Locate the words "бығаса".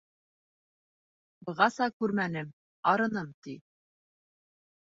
1.49-1.87